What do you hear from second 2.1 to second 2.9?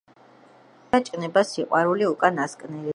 უკანასკნელი,